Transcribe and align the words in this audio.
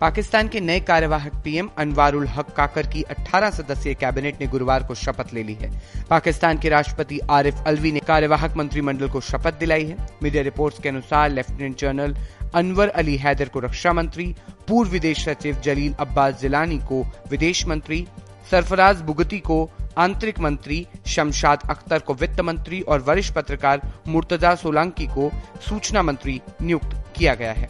पाकिस्तान 0.00 0.48
के 0.48 0.60
नए 0.60 0.80
कार्यवाहक 0.80 1.34
पीएम 1.44 1.68
अनवारुल 1.78 2.26
हक 2.26 2.50
काकर 2.56 2.86
की 2.86 3.02
18 3.02 3.50
सदस्यीय 3.50 3.94
कैबिनेट 3.94 4.40
ने 4.40 4.46
गुरुवार 4.46 4.82
को 4.82 4.94
शपथ 4.94 5.32
ले 5.34 5.42
ली 5.42 5.54
है। 5.54 5.70
पाकिस्तान 6.10 6.58
के 6.58 6.68
राष्ट्रपति 6.68 7.18
आरिफ 7.30 7.62
अलवी 7.66 7.90
ने 7.92 8.00
कार्यवाहक 8.00 8.56
मंत्रिमंडल 8.56 9.08
को 9.08 9.20
शपथ 9.20 9.58
दिलाई 9.58 9.84
है। 9.84 10.06
मीडिया 10.22 10.42
रिपोर्ट्स 10.42 10.78
के 10.78 10.88
अनुसार 10.88 11.30
लेफ्टिनेंट 11.30 11.76
जनरल 11.78 12.16
अनवर 12.54 12.88
अली 12.88 13.16
हैदर 13.16 13.48
को 13.48 13.60
रक्षा 13.60 13.92
मंत्री, 13.92 14.34
पूर्व 14.68 14.90
विदेश 14.90 15.24
सचिव 15.24 15.60
जलील 15.64 15.92
अब्बास 16.00 16.40
जिलानी 16.40 16.78
को 16.78 17.04
विदेश 17.30 17.66
मंत्री, 17.66 18.06
सरफराज 18.50 19.00
बुगती 19.00 19.38
को 19.40 19.70
आंतरिक 19.98 20.38
मंत्री, 20.38 20.86
शमशाद 21.06 21.68
अख्तर 21.70 21.98
को 21.98 22.14
वित्त 22.14 22.40
मंत्री 22.40 22.80
और 22.80 23.00
वरिष्ठ 23.00 23.34
पत्रकार 23.34 23.80
मुर्तजा 24.08 24.54
सोलंकी 24.54 25.06
को 25.06 25.30
सूचना 25.68 26.02
मंत्री 26.02 26.40
नियुक्त 26.62 26.96
किया 27.16 27.34
गया 27.34 27.52
है। 27.52 27.68